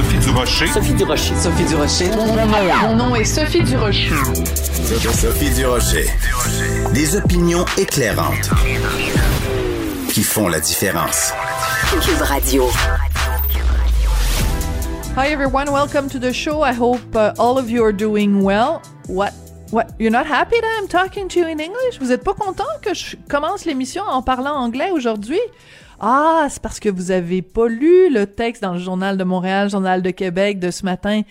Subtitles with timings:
[0.00, 0.66] Sophie Durocher.
[0.68, 1.36] Sophie Durocher.
[1.36, 2.10] Sophie Durocher.
[2.80, 4.14] Mon nom est Sophie Durocher.
[5.12, 6.06] Sophie Durocher.
[6.94, 8.48] Des opinions éclairantes
[10.08, 11.34] qui font la différence.
[12.00, 12.70] Cube Radio.
[15.18, 16.62] Hi everyone, welcome to the show.
[16.62, 18.80] I hope uh, all of you are doing well.
[19.06, 19.34] What?
[19.70, 19.90] What?
[19.98, 21.98] You're not happy that I'm talking to you in English?
[22.00, 25.40] Vous êtes pas content que je commence l'émission en parlant anglais aujourd'hui?
[26.02, 29.68] Ah, c'est parce que vous avez pas lu le texte dans le Journal de Montréal,
[29.68, 31.22] Journal de Québec de ce matin.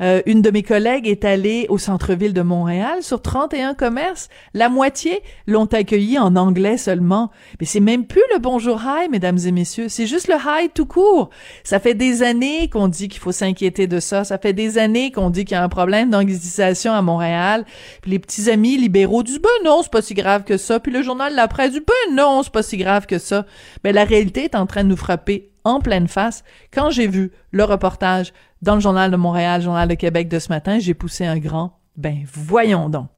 [0.00, 4.28] Euh, une de mes collègues est allée au centre-ville de Montréal sur 31 commerces.
[4.54, 7.30] La moitié l'ont accueilli en anglais seulement.
[7.60, 9.88] Mais c'est même plus le bonjour hi, mesdames et messieurs.
[9.88, 11.30] C'est juste le hi tout court.
[11.64, 14.24] Ça fait des années qu'on dit qu'il faut s'inquiéter de ça.
[14.24, 17.66] Ça fait des années qu'on dit qu'il y a un problème d'anglicisation à Montréal.
[18.06, 20.80] Les petits amis libéraux disent, ben non, c'est pas si grave que ça.
[20.80, 23.44] Puis le journal La Presse dit, ben non, c'est pas si grave que ça.
[24.10, 26.42] Réalité est en train de nous frapper en pleine face.
[26.72, 30.48] Quand j'ai vu le reportage dans le Journal de Montréal, Journal de Québec de ce
[30.48, 31.78] matin, j'ai poussé un grand.
[31.96, 33.10] Ben, voyons donc.